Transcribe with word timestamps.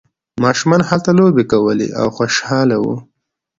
ماشومان 0.43 0.81
هلته 0.89 1.09
لوبې 1.17 1.43
کولې 1.51 1.87
او 1.99 2.07
خوشحاله 2.17 2.77
وو. 2.83 2.95